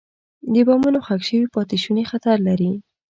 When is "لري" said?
2.47-2.71